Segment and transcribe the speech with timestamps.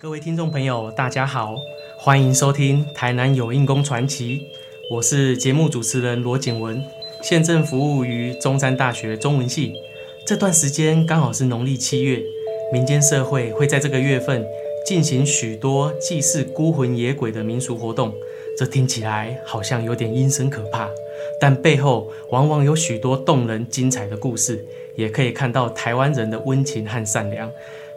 [0.00, 1.56] 各位听众朋友，大家好，
[1.98, 4.38] 欢迎收听《台南有印功传奇》，
[4.94, 6.80] 我是节目主持人罗景文，
[7.20, 9.72] 现正服务于中山大学中文系。
[10.24, 12.22] 这段时间刚好是农历七月，
[12.72, 14.46] 民间社会会在这个月份
[14.86, 18.14] 进行许多祭祀孤魂野鬼的民俗活动。
[18.56, 20.88] 这听起来好像有点阴森可怕，
[21.40, 27.50] 但背后往往有许多动人精彩的故事，也可以看到台湾人的温情和善良。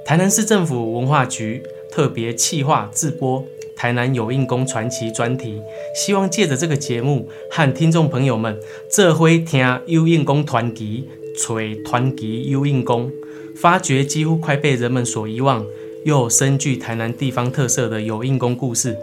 [0.04, 1.62] 台南市政府文化局
[1.92, 3.42] 特别企划自播
[3.76, 5.62] 《台南有印功传奇》专题，
[5.94, 8.58] 希望借着这个节目和听众朋友们
[8.90, 13.12] 这回听有印功传奇，吹传奇有印功，
[13.56, 15.66] 发掘几乎快被人们所遗忘
[16.06, 18.98] 又深具台南地方特色的有印功故事。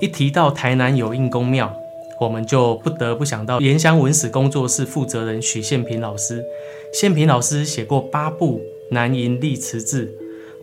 [0.00, 1.72] 一提到台南有印公庙，
[2.20, 6.42] 我们就不得不想到延香文史工作室负责人许宪平老师。
[6.92, 8.60] 宪平老师写过八部
[8.90, 10.16] 南瀛历词志，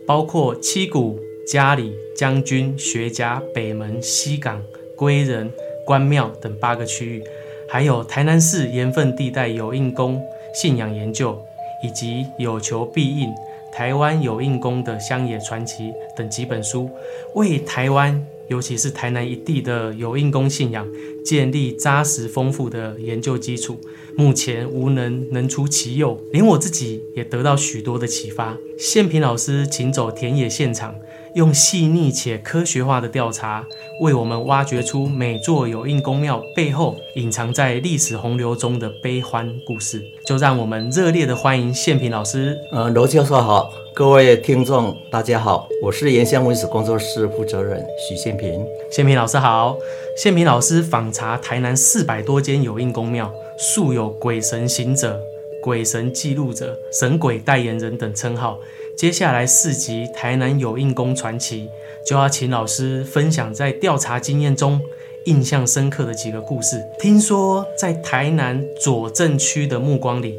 [0.06, 4.62] 包括七股、嘉里、将军、学家、北门、西港、
[4.96, 5.50] 归仁、
[5.84, 7.22] 关庙等八个区域，
[7.68, 10.22] 还有台南市盐分地带有印宫
[10.54, 11.40] 信仰研究，
[11.84, 13.28] 以及有求必应
[13.72, 16.90] 台湾有印宫的乡野传奇等几本书，
[17.34, 18.24] 为台湾。
[18.48, 20.86] 尤其是台南一地的有印公信仰，
[21.24, 23.78] 建立扎实丰富的研究基础，
[24.14, 28.58] 目前无能能出其右，连我自己也得到许多的启发。
[28.76, 30.96] 宪平老师请走田野现场，
[31.34, 33.64] 用细腻且科学化的调查，
[34.00, 40.02] 为我们挖掘出每座有印公庙背后隐藏在历史洪流中的悲欢故事。
[40.26, 42.58] 就让我们热烈的欢迎宪平老师。
[42.70, 43.72] 呃，罗教授好。
[43.94, 48.62] 各位听众，大家好，我是岩香文史工作室负责人许宪平。
[48.90, 49.76] 宪平老师好，
[50.16, 55.18] 宪平老师访查台南四百多间有印公庙，素有“鬼神行者”、
[55.62, 58.58] “鬼神记录者”、“神鬼代言人”等称号。
[58.96, 61.68] 接下来四集《台南有印公传奇》，
[62.08, 64.80] 就要请老师分享在调查经验中
[65.26, 66.82] 印象深刻的几个故事。
[66.98, 70.38] 听说在台南左镇区的目光里，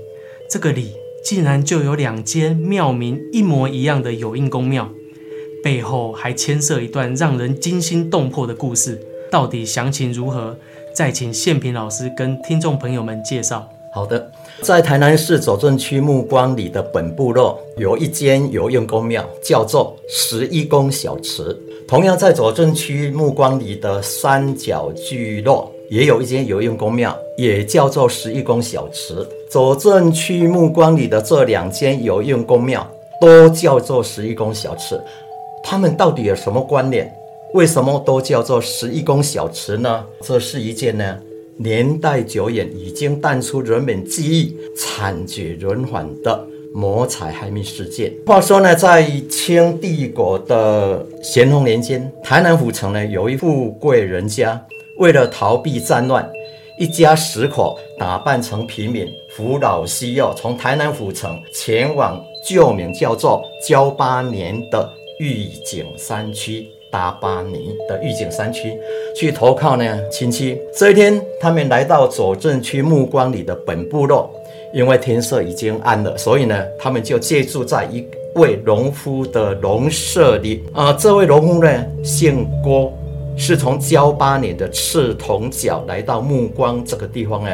[0.49, 0.93] 这个里。
[1.23, 4.91] 竟然就有两间庙名一模一样的有印公庙，
[5.63, 8.99] 背后还牵涉一段让人惊心动魄的故事。
[9.31, 10.57] 到底详情如何？
[10.93, 13.72] 再请宪平老师跟听众朋友们介绍。
[13.95, 14.31] 好的，
[14.63, 21.55] 在台南市左镇区目光里的本部落有一间有用公庙，叫做十一宫小祠。
[21.87, 25.71] 同样在左镇区目光里的三角聚落。
[25.91, 29.29] 也有一间有用公庙，也叫做十一宫小祠。
[29.47, 32.89] 左镇区目光里的这两间有用公庙，
[33.21, 34.99] 都叫做十一宫小祠。
[35.63, 37.13] 它们到底有什么关联？
[37.53, 40.03] 为什么都叫做十一宫小祠呢？
[40.23, 41.19] 这是一件呢
[41.63, 48.11] 年代久远、已经淡出人们记忆、惨绝人寰的谋财害命事件。
[48.25, 54.61] 话说呢，在清帝国的咸丰年间，台南府城呢有一富贵人家。
[54.99, 56.29] 为了逃避战乱，
[56.77, 64.87] 一家十口打扮成平民，扶老携幼，从台南府城前往旧名叫做交八年的
[65.17, 66.67] 玉井山区。
[66.93, 68.71] 达巴尼的玉井山区
[69.15, 70.57] 去投靠呢亲戚。
[70.77, 74.29] 这一天，他们来到左镇区目光里的本部落，
[74.71, 78.05] 因为天色已经暗了，所以呢，他们就借住在一
[78.35, 80.63] 位农夫的农舍里。
[80.71, 82.93] 啊，这位农夫呢，姓郭。
[83.35, 87.49] 是从交八年的赤铜角来到暮光这个地方呢，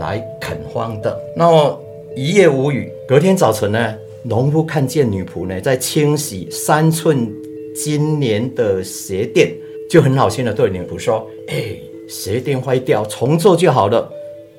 [0.00, 1.14] 来垦荒的。
[1.36, 1.78] 那么
[2.16, 7.30] 一夜无雨，隔天早晨呢，农夫看见女仆呢在清洗三寸
[7.84, 9.54] 今年的鞋垫，
[9.88, 11.78] 就很好心的对女仆说：“哎，
[12.08, 14.10] 鞋垫坏掉，重做就好了。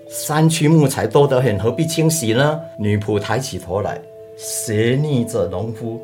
[0.07, 4.01] 山区木材多得很，何必清洗呢？”女仆抬起头来，
[4.37, 5.99] 斜睨着农夫，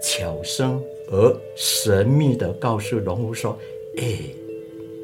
[0.00, 3.58] 悄声而神秘的告诉农夫说。
[3.98, 4.04] 哎，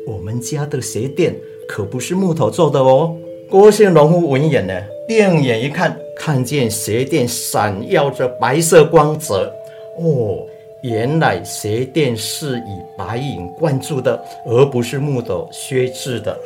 [0.06, 1.34] 我们家的鞋垫
[1.66, 3.16] 可不是木头做的哦。
[3.50, 4.72] 郭姓农夫闻言呢，
[5.08, 9.52] 定眼一看，看见鞋垫闪耀着白色光泽。
[9.98, 10.46] 哦，
[10.82, 16.38] 原来鞋垫是以白银灌注的，而不是木头削制的。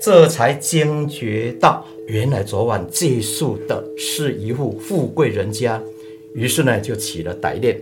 [0.00, 5.82] 这才惊觉到，原来昨晚借宿的是一户富贵人家。
[6.34, 7.80] 于是呢，就起了歹念，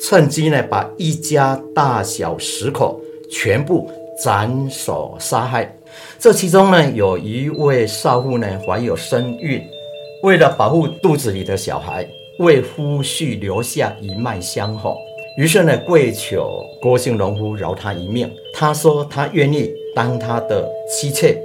[0.00, 3.00] 趁机呢，把一家大小十口。
[3.30, 3.90] 全部
[4.24, 5.70] 斩首杀害。
[6.18, 9.62] 这其中呢，有一位少妇呢怀有身孕，
[10.22, 12.08] 为了保护肚子里的小孩，
[12.38, 14.96] 为夫婿留下一脉香火，
[15.38, 18.28] 于是呢跪求郭姓农夫饶他一命。
[18.52, 21.40] 他说他愿意当他的妻妾，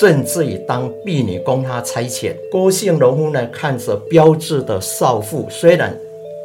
[0.00, 2.34] 甚至于当婢女供他差遣。
[2.50, 5.94] 郭姓农夫呢看着标致的少妇，虽然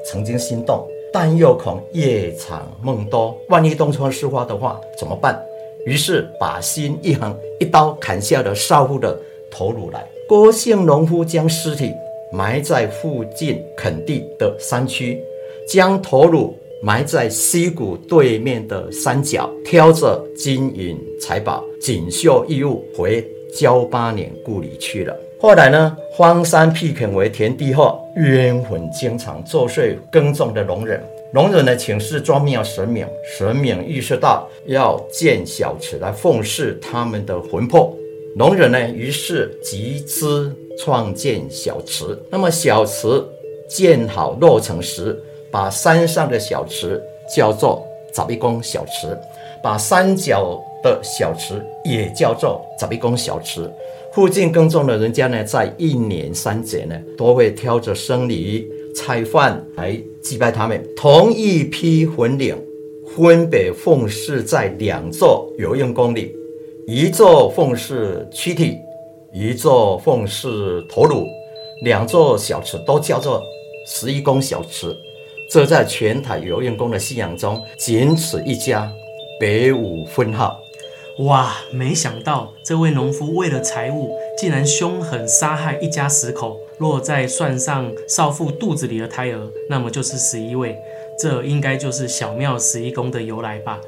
[0.05, 5.41] 曾经心动，但又恐夜长梦多，万一东窗事发的话怎么办？
[5.85, 9.17] 于是把心一横，一刀砍下了少妇的
[9.49, 10.05] 头颅来。
[10.27, 11.93] 郭姓农夫将尸体
[12.33, 15.23] 埋在附近垦地的山区，
[15.69, 23.25] 将头颅埋在溪谷对面的山脚，挑着金银财宝、锦绣衣物回
[23.55, 25.15] 交八年故里去了。
[25.39, 31.03] 后来呢，荒山辟垦为田地后，冤魂经常作祟耕种的农人。
[31.33, 33.07] 农人呢，请示庄庙神明，
[33.37, 37.95] 神明意识到要建小池来奉祀他们的魂魄。
[38.35, 42.17] 农人呢，于是集资创建小池。
[42.29, 43.07] 那么小池
[43.69, 45.17] 建好落成时，
[45.51, 47.01] 把山上的小池
[47.35, 49.17] 叫做杂壁公小池，
[49.61, 53.69] 把山脚的小池也叫做杂壁公小池。
[54.13, 60.83] 附近耕种的人家呢，在一年三节呢，都会挑着生梨、菜饭来祭拜他们。
[60.97, 62.57] 同一批魂灵
[63.15, 66.35] 分别奉祀在两座有用宫里，
[66.87, 68.77] 一座奉祀躯体，
[69.33, 71.25] 一座奉祀头颅。
[71.83, 73.41] 两座小池都叫做
[73.87, 74.93] 十一宫小池。
[75.51, 78.89] 这在全台有用宫的信仰中，仅此一家，
[79.37, 80.57] 别无分号。
[81.25, 81.57] 哇！
[81.73, 86.57] 没想到这位农夫为了财物，竟然凶狠杀害一家十口。
[86.77, 90.79] 若再算上少妇肚子里的胎儿，那么就是十一位。
[91.19, 93.81] 这应该就是小庙十一宫的由来吧？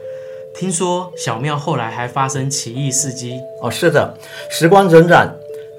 [0.54, 3.72] 听说小庙后来还发生奇异事迹哦。
[3.72, 4.14] 是的，
[4.50, 5.32] 时光荏苒，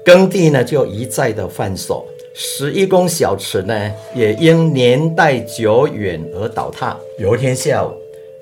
[0.03, 6.97] 耕地呢就一再的换手，十一宫小池呢也因年代久远而倒塌。
[7.17, 7.91] 有一天下午。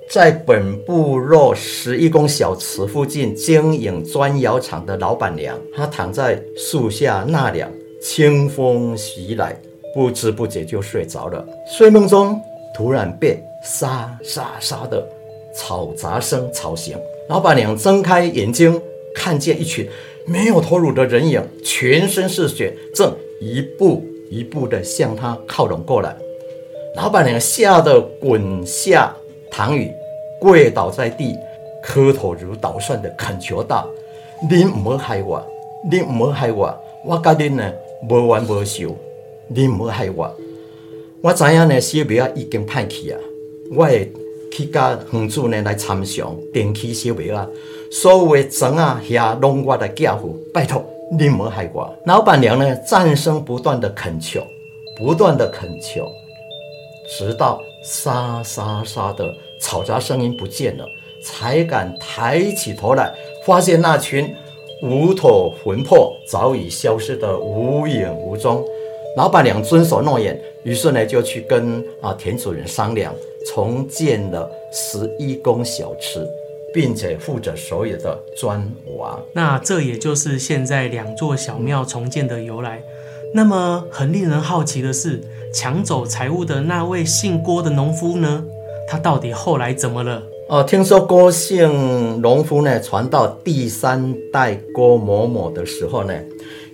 [0.09, 9.57] 在本部落十一宫小池附近经营砖窑厂的老板娘，她躺在树下纳凉，清风袭来，
[9.95, 11.43] 不知不觉就睡着了。
[11.65, 12.39] 睡梦中
[12.75, 15.03] 突然被沙沙沙的
[15.55, 16.95] 吵杂声吵醒，
[17.29, 18.79] 老板娘睁开眼睛，
[19.15, 19.87] 看见一群
[20.27, 26.15] 没有头颅的人影，全身是血，正一步一步地向他靠拢过来。
[26.95, 29.13] 老板娘吓得滚下
[29.51, 29.91] 躺椅。
[30.39, 31.37] 跪倒在地，
[31.81, 33.87] 磕头如捣蒜的恳求道
[34.51, 35.41] ：“您唔好害我，
[35.89, 37.73] 您唔好害我，我甲您呢
[38.09, 38.93] 无冤无仇，
[39.47, 40.29] 您唔好害我。
[41.21, 43.17] 我知影呢小妹啊已经歹去啊，
[43.73, 44.11] 我会
[44.51, 47.47] 去甲房主呢来参详，定起小妹啊，
[47.89, 54.43] 所有的砖啊遐拢我来缴付，拜托您唔好害我。”老板娘呢战声不断的恳求，
[54.97, 56.07] 不断的恳求，
[57.17, 59.33] 直到沙沙沙的。
[59.61, 60.85] 嘈杂声音不见了，
[61.23, 63.13] 才敢抬起头来，
[63.45, 64.35] 发现那群
[64.81, 68.61] 无头魂魄早已消失得无影无踪。
[69.15, 73.15] 老板娘遵守诺言，于是呢就去跟啊田主人商量，
[73.47, 76.27] 重建了十一宫小吃，
[76.73, 78.67] 并且负责所有的砖
[78.97, 79.19] 瓦。
[79.33, 82.81] 那这也就是现在两座小庙重建的由来。
[83.35, 85.21] 那么很令人好奇的是，
[85.53, 88.43] 抢走财物的那位姓郭的农夫呢？
[88.87, 90.21] 他到底后来怎么了？
[90.49, 96.13] 哦，听说郭姓农夫呢，传到第三代郭某某的时候呢，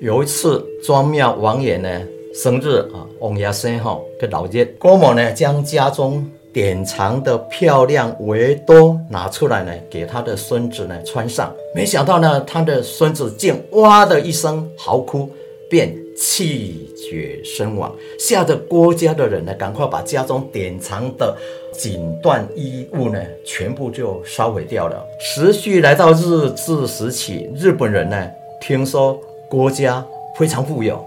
[0.02, 2.02] 有一次庄庙王爷呢
[2.34, 15.30] 生日啊，王爷生哈的老日，郭某呢将家中典藏的漂亮围兜拿出来呢，给他的孙子呢穿上，没想到呢，他的孙子竟哇的一声嚎哭，
[15.70, 21.36] 便气绝身亡，吓得郭家的人呢，赶快把家中典藏的。
[21.72, 25.06] 锦缎衣物呢，全部就烧毁掉了。
[25.20, 28.28] 时序来到日治时期，日本人呢，
[28.60, 30.04] 听说郭家
[30.36, 31.02] 非常富有，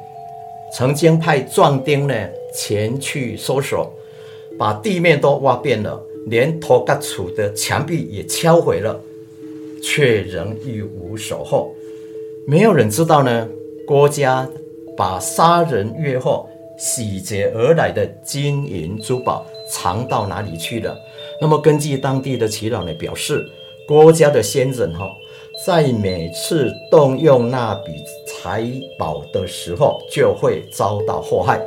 [0.73, 2.15] 曾经派壮丁呢
[2.55, 3.93] 前去搜索，
[4.63, 8.97] 把地面都挖遍了，连头盖处的墙壁也敲毁了，
[9.83, 11.75] 却仍一无所获。
[12.47, 13.49] 没有人知道呢，
[13.85, 14.49] 郭家
[14.97, 16.47] 把杀人越货、
[16.79, 19.45] 洗劫而来的金银珠宝。
[19.69, 20.97] 藏到哪里去了？
[21.41, 23.45] 那么根据当地的祈祷呢，表示
[23.89, 25.11] 郭家的先人哈，
[25.67, 27.91] 在每次动用那笔
[28.29, 28.65] 财
[28.97, 31.61] 宝的时候，就会遭到祸害。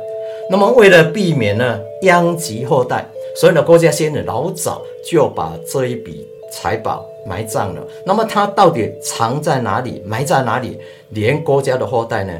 [0.50, 3.06] 那么为了避免呢殃及后代，
[3.40, 7.86] 所以呢郭家先人老早就把这一笔财宝埋葬了。
[8.04, 10.78] 那么他到底藏在哪里，埋在哪里？
[11.10, 12.32] 连郭家的后代呢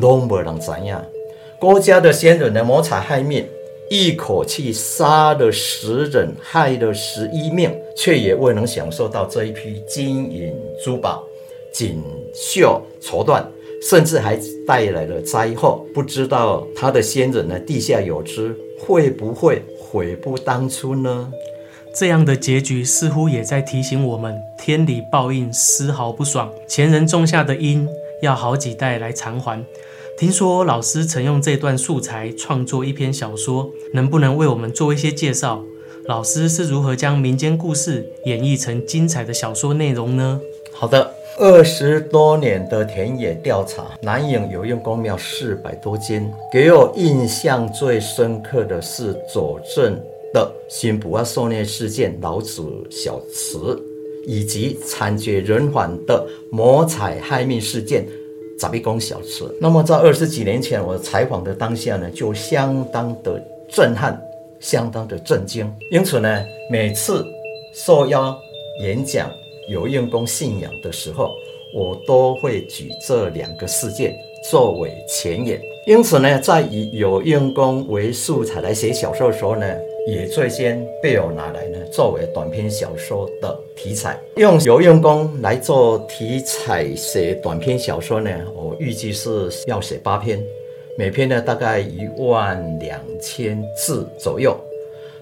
[0.00, 1.04] 都没人知样。
[1.60, 3.46] 郭家的先人呢谋财害命。
[3.90, 11.22] 一口气杀了十人，害了十一命，却也未能享受到这一批金银珠宝、
[11.70, 12.02] 锦
[12.34, 13.44] 绣绸缎，
[13.88, 15.84] 甚至还带来了灾祸。
[15.92, 21.30] 不知道他的先人呢，地下有知，会不会悔不当初呢？
[21.94, 27.86] 这样的结局似乎也在提醒我们：天理报应丝毫不爽，前人种下的因
[28.20, 29.64] 要好几代来偿还。
[30.18, 35.62] 听说老师曾用这段素材创作一篇小说，能不能为我们做一些介绍？
[36.06, 40.40] 老师是如何将民间故事演绎成精彩的小说内容呢？
[40.72, 49.98] 好的，二十多年的田野调查，南影有用公庙四百多间，给我印象最深刻的是佐证。
[50.32, 53.80] 的新普阿受虐事件老子小祠，
[54.26, 58.04] 以及惨绝人寰的魔彩害命事件
[58.58, 59.56] 杂壁宫小祠。
[59.60, 64.20] 那么在二十几年前，我采访的当下呢，就相当的震撼，
[64.58, 65.72] 相当的震惊。
[65.92, 67.24] 因此呢，每次
[67.72, 68.36] 受邀
[68.82, 69.30] 演讲
[69.68, 71.34] 有用功信仰的时候，
[71.72, 74.14] 我都会举这两个事件
[74.50, 75.60] 作为前言。
[75.86, 79.66] 因此呢，在以有用功为素材来写小说的时候呢。
[80.06, 90.44] 也最先被我拿来呢，作为短篇小说的题材，用有用功来做题材写短篇小说呢，我预计是要写八篇，
[90.98, 94.54] 每篇呢大概一万两千字左右。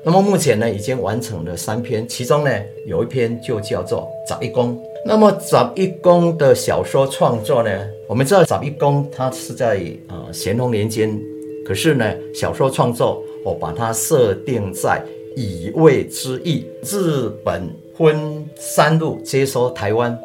[0.04, 2.50] 那么目前呢已经完成了三篇，其中呢
[2.86, 4.76] 有一篇就叫做《杂一公》。
[5.04, 7.70] 那么《杂一公》的小说创作呢，
[8.08, 11.20] 我们知道《杂一公》它是在呃咸丰年间，
[11.66, 13.22] 可是呢小说创作。
[13.44, 15.04] 我把它设定在
[15.34, 17.68] 以卫之役，日本
[17.98, 20.16] 分三路接收台湾，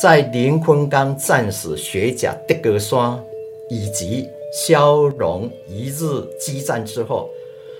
[0.00, 3.20] 在林坤刚战死学甲德格山
[3.68, 6.04] 以及萧荣一日
[6.38, 7.28] 激战之后，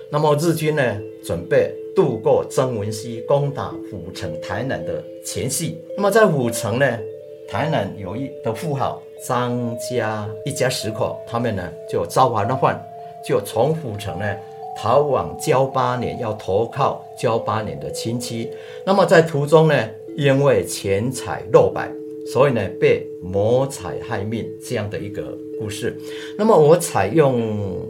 [0.09, 0.83] 那么日军呢
[1.23, 5.77] 准备渡过曾文溪，攻打府城台南的前夕。
[5.95, 6.99] 那么在府城呢，
[7.47, 12.81] 台南有一的富豪张家一家十口，他们呢就招完了饭，
[13.27, 14.35] 就从府城呢。
[14.73, 18.49] 逃往交八年，要投靠交八年的亲戚。
[18.85, 21.91] 那么在途中呢，因为钱财落败，
[22.31, 25.95] 所以呢被谋财害命这样的一个故事。
[26.37, 27.85] 那么我采用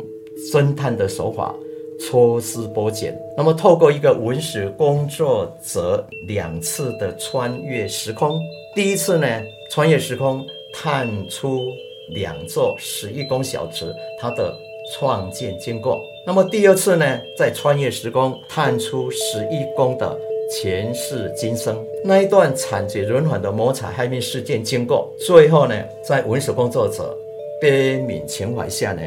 [0.51, 1.55] 侦探的手法，
[2.09, 3.17] 抽丝剥茧。
[3.35, 8.39] 那么透过一个文史工作者两次的穿越时空，
[8.75, 9.27] 第一次呢
[9.69, 11.61] 穿越时空，探出
[12.09, 14.53] 两座十一宫小池，它的。
[14.93, 17.05] 创建经过，那么第二次呢，
[17.37, 27.15] 在穿越时空探出十一宫的前世今生那一段惨绝人寰的谋财害命事件经过，最后呢，在文史工作者
[27.61, 29.01] 悲悯情怀下呢，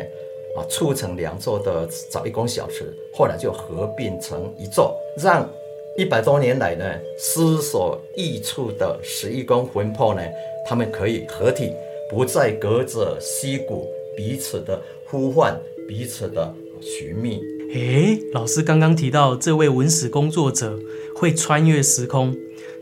[0.57, 5.49] 啊，促成两座的早一宫小池，后来就合并成一座，让
[5.97, 6.85] 一百多年来呢
[7.19, 10.23] 思所异处的十一宫魂魄呢，
[10.67, 11.73] 他们可以合体，
[12.11, 15.59] 不再隔着溪谷彼此的呼唤。
[15.87, 17.39] 彼此的寻觅。
[17.75, 20.79] 诶，老师刚刚提到这位文史工作者
[21.15, 22.35] 会穿越时空，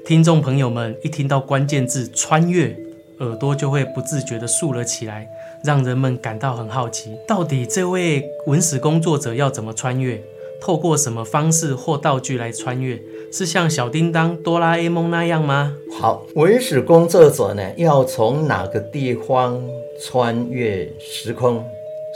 [0.06, 2.76] 听众朋友们一听到关键字“穿越”，
[3.18, 5.28] 耳朵就会不自觉地竖了起来，
[5.64, 10.22] 让人们感到很好奇，到底这位文史工作者要怎么穿越？
[10.60, 13.00] 透过什么方式或道具来穿越？
[13.32, 15.74] 是像小叮当、哆啦 A 梦那样吗？
[16.00, 19.60] 好，文史工作者呢，要从哪个地方
[20.00, 21.64] 穿越时空？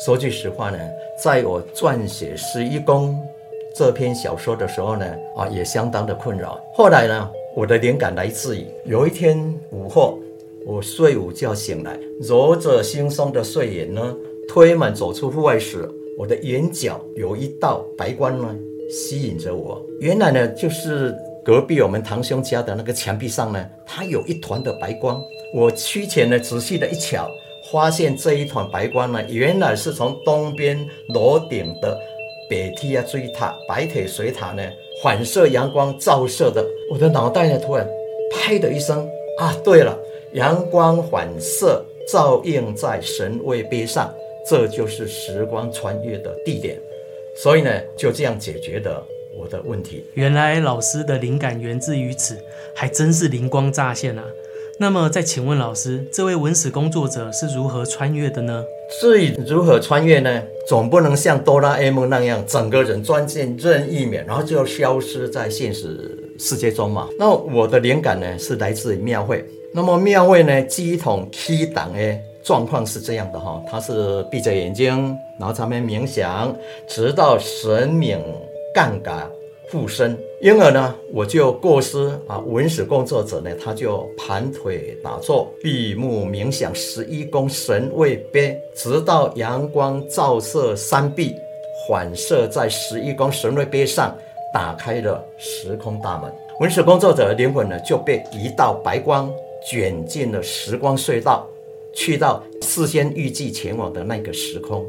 [0.04, 0.78] 说句实话呢，
[1.22, 3.10] 在我撰写《十一宫》
[3.74, 6.60] 这篇小说的时候呢，啊，也相当的困扰。
[6.74, 9.38] 后来呢，我的灵感来自于有一天
[9.70, 10.18] 午后，
[10.66, 14.16] 我睡午觉醒来，揉着惺忪的睡眼呢，
[14.49, 18.52] 推门走出户外时，我的眼角有一道白光呢，
[18.90, 19.80] 吸引着我。
[20.00, 25.23] 原来呢，就是隔壁我们堂兄家的那个墙壁上呢，它有一团的白光。
[25.54, 27.30] 我趋前呢，仔细的一瞧。
[27.73, 30.78] 发现这一团白光呢，原来是从东边
[31.12, 31.99] 楼顶的
[32.49, 34.62] 北梯啊锥塔、白铁水塔呢
[35.02, 36.64] 反射阳光照射的。
[36.92, 37.88] 我的脑袋呢突然
[38.32, 39.04] 拍的一声
[39.40, 39.99] 啊，对了，
[40.33, 44.12] 阳光反射照映在神位碑上，
[44.49, 46.78] 这就是时光穿越的地点。
[47.37, 49.02] 所以呢，就这样解决的
[49.38, 50.04] 我的问题。
[50.14, 52.37] 原来老师的灵感源自于此，
[52.75, 54.25] 还真是灵光乍现啊！
[54.78, 58.62] 那么，再请问老师，这位文史工作者是如何穿越的呢？
[59.00, 60.42] 至于如何穿越呢？
[60.68, 67.09] 总不能像哆啦 A 梦那样，整个人钻进任意门，然后就消失在现实世界中嘛。
[67.18, 69.45] 那我的灵感呢，是来自于庙会。
[69.76, 76.56] 那么庙位呢，机统七档诶，状况是这样的哈，他是闭着眼睛，然后他们冥想，
[76.88, 78.18] 直到神明
[78.75, 79.30] 杠杆。
[79.68, 91.35] 附身，因而呢，我就过失啊，文史工作者呢，他就盘腿打坐，闭目冥想十一宫神位碑，直到阳光照射三壁，
[91.87, 94.16] 反射在十一宫神位碑上，
[94.54, 96.33] 打开了时空大门。
[96.61, 99.30] 文史工作者的灵魂呢，就被一道白光
[99.68, 101.49] 卷进了时光隧道，
[101.92, 104.87] 去到事先预计前往的那个时空。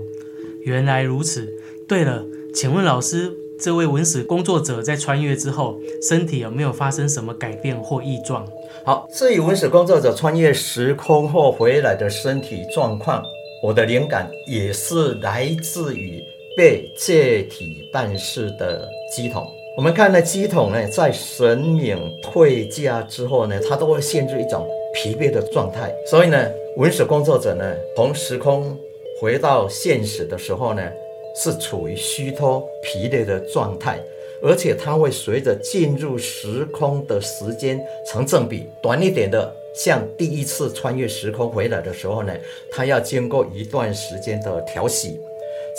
[0.61, 1.51] 原来如此。
[1.87, 8.45] 对了，请问老师，这位文史工作者在穿越之后，身体有没有发生什么改变或异状？
[8.83, 13.23] 好，至于文史工作者穿越时空后回来的身体状况，
[13.63, 16.21] 我的灵感也是来自于
[16.57, 19.47] 被借体办事的机统。
[19.77, 25.93] 我们看呢，机统呢，在神明退驾之后呢，它都会陷入一种疲惫的状态。
[26.07, 28.75] 所以呢，文史工作者呢，从时空
[29.21, 30.81] 回到现实的时候呢。
[31.39, 33.99] 是处于虚脱、疲累的状态，
[34.41, 38.67] 而且它会随着进入时空的时间成正比。
[38.81, 42.33] 短一点的，像第一次穿越时空回来的时候呢，
[42.71, 45.19] 它要经过一段时间的调息；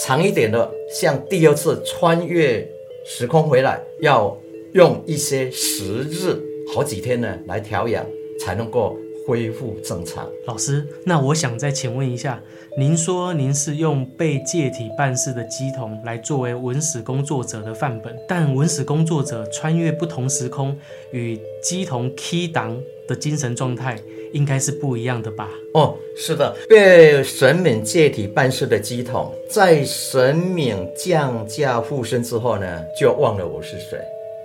[0.00, 2.64] 长一点的，像第二次穿越
[3.10, 4.36] 时空回来，要
[4.74, 6.38] 用一些时日、
[6.74, 8.04] 好几天呢来调养，
[8.38, 8.98] 才能够。
[9.26, 10.26] 恢复正常。
[10.46, 12.40] 老师，那我想再请问一下，
[12.78, 20.74] 您说您是用被借体办事的机童来作为文史工作者的范本，但文史工作者穿越不同时空
[21.12, 22.74] 与机童 key 档
[23.08, 23.98] 的精神状态
[24.32, 25.48] 应该是不一样的吧？
[25.74, 33.98] 哦，是的，被神明借体办事的机童，在神明降价附身之后呢，就忘了我是谁，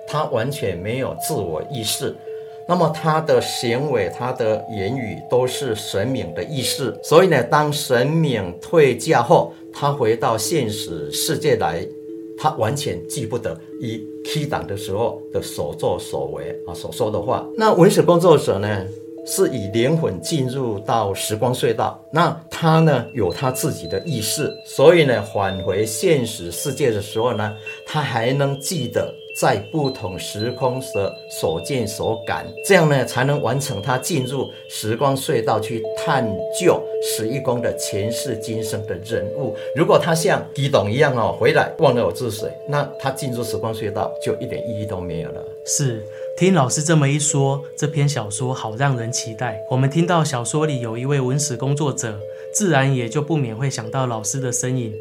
[0.08, 2.16] 他完全没有自我意识。
[2.66, 11.86] 那么他的行为、他的言语都是神明的意识，所以呢，当神明退驾后，他回到现实世界来，
[12.38, 17.48] 他完全记不得以 K 档的时候的所作所为啊，所说的话。
[17.56, 18.86] 那文史工作者呢，
[19.26, 29.14] 是以灵魂进入到时光隧道，那他呢有他自己的意识，所以呢，返回现实世界的时候呢，他还能记得。
[29.36, 36.26] 在不同时空的所见所感，这样呢才能完成他进入时光隧道去探
[36.60, 39.56] 究十一宫的前世今生的人物。
[39.76, 45.44] 如果他像狄董一样哦，回来忘了我是谁，那他进入时光隧道就一点意义都没有了。
[45.66, 46.04] 是，
[46.38, 49.64] 听老师这么一说，这篇小说好让人期待。
[49.70, 52.20] 我们听到小说里有一位文史工作者，
[52.54, 54.94] 自然也就不免会想到老师的身影。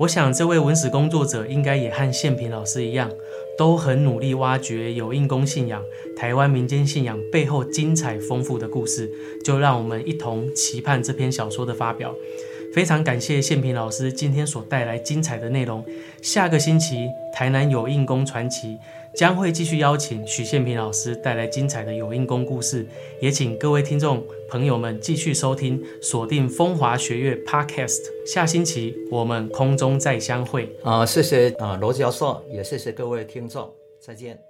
[0.00, 3.10] 我想这位文史工作者应该也和宪平老师一样。
[3.58, 5.84] 都很努力挖掘有印公信仰、
[6.16, 9.12] 台湾民间信仰背后精彩丰富的故事，
[9.44, 12.14] 就让我们一同期盼这篇小说的发表。
[12.74, 15.84] 非常感谢宪平老师今天所带来精彩的内容。
[16.22, 18.78] 下个星期台南有印公传奇。
[19.12, 22.86] 将会继续邀请许宪平老师带来精彩的有印功故事，
[23.20, 28.02] 也请各位听众朋友们继续收听，锁定风华学院 Podcast。
[28.24, 30.72] 下星期我们空中再相会。
[30.84, 34.49] 啊，谢谢啊罗教授，也谢谢各位听众，再见。